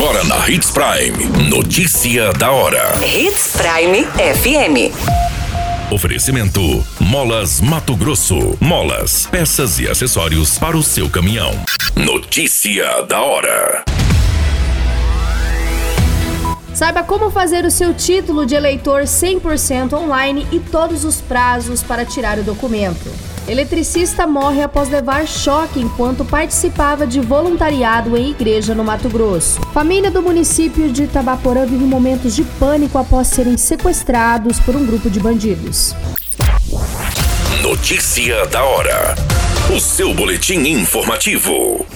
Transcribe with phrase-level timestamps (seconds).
[0.00, 1.50] Agora na Hits Prime.
[1.50, 2.94] Notícia da hora.
[3.04, 4.94] Hits Prime FM.
[5.92, 8.56] Oferecimento: Molas Mato Grosso.
[8.60, 11.50] Molas, peças e acessórios para o seu caminhão.
[11.96, 13.82] Notícia da hora.
[16.72, 22.04] Saiba como fazer o seu título de eleitor 100% online e todos os prazos para
[22.04, 23.10] tirar o documento.
[23.48, 29.58] Eletricista morre após levar choque enquanto participava de voluntariado em igreja no Mato Grosso.
[29.72, 35.08] Família do município de Itabaporã vive momentos de pânico após serem sequestrados por um grupo
[35.08, 35.96] de bandidos.
[37.62, 39.14] Notícia da hora.
[39.74, 41.86] O seu boletim informativo.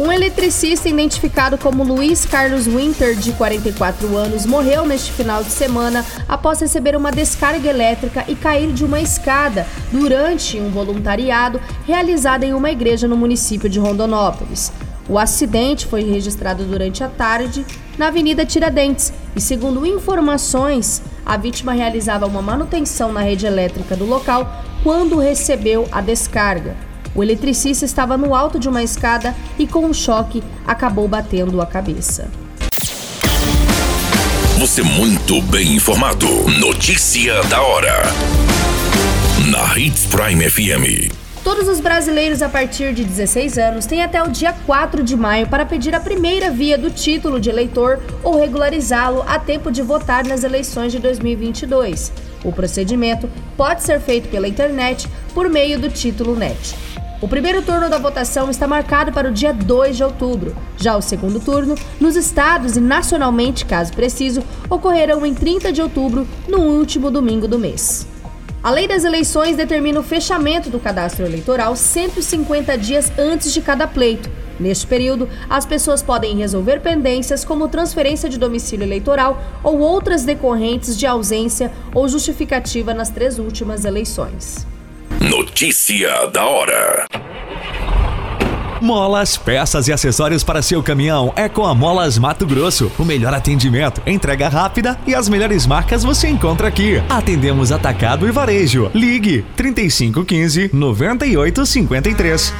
[0.00, 6.06] Um eletricista identificado como Luiz Carlos Winter, de 44 anos, morreu neste final de semana
[6.26, 12.54] após receber uma descarga elétrica e cair de uma escada durante um voluntariado realizado em
[12.54, 14.72] uma igreja no município de Rondonópolis.
[15.06, 17.66] O acidente foi registrado durante a tarde
[17.98, 24.06] na Avenida Tiradentes e, segundo informações, a vítima realizava uma manutenção na rede elétrica do
[24.06, 24.50] local
[24.82, 26.89] quando recebeu a descarga.
[27.14, 31.66] O eletricista estava no alto de uma escada e, com um choque, acabou batendo a
[31.66, 32.30] cabeça.
[34.58, 36.26] Você muito bem informado.
[36.60, 38.02] Notícia da hora.
[39.50, 41.10] Na Hits Prime FM.
[41.42, 45.48] Todos os brasileiros a partir de 16 anos têm até o dia 4 de maio
[45.48, 50.26] para pedir a primeira via do título de eleitor ou regularizá-lo a tempo de votar
[50.26, 52.12] nas eleições de 2022.
[52.44, 56.74] O procedimento pode ser feito pela internet por meio do título NET.
[57.20, 60.56] O primeiro turno da votação está marcado para o dia 2 de outubro.
[60.78, 66.26] Já o segundo turno, nos estados e nacionalmente, caso preciso, ocorrerão em 30 de outubro,
[66.48, 68.06] no último domingo do mês.
[68.62, 73.86] A lei das eleições determina o fechamento do cadastro eleitoral 150 dias antes de cada
[73.86, 74.30] pleito.
[74.60, 80.98] Neste período, as pessoas podem resolver pendências como transferência de domicílio eleitoral ou outras decorrentes
[80.98, 84.66] de ausência ou justificativa nas três últimas eleições.
[85.18, 87.06] Notícia da hora.
[88.80, 92.90] Molas, peças e acessórios para seu caminhão é com a Molas Mato Grosso.
[92.98, 96.96] O melhor atendimento, entrega rápida e as melhores marcas você encontra aqui.
[97.08, 98.90] Atendemos atacado e varejo.
[98.94, 102.54] Ligue 3515 9853.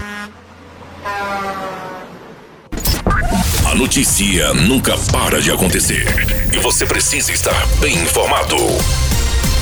[3.65, 6.04] A notícia nunca para de acontecer
[6.54, 8.54] e você precisa estar bem informado.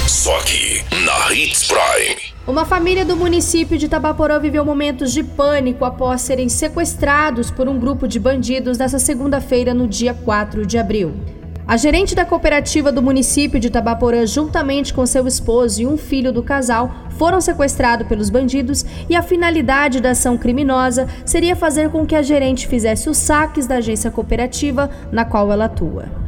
[0.08, 2.16] Só aqui na Hits Prime.
[2.44, 7.78] Uma família do município de Tabaporã viveu momentos de pânico após serem sequestrados por um
[7.78, 11.14] grupo de bandidos nesta segunda-feira, no dia 4 de abril.
[11.68, 16.32] A gerente da cooperativa do município de Tabaporã, juntamente com seu esposo e um filho
[16.32, 22.06] do casal, foram sequestrados pelos bandidos e a finalidade da ação criminosa seria fazer com
[22.06, 26.27] que a gerente fizesse os saques da agência cooperativa na qual ela atua.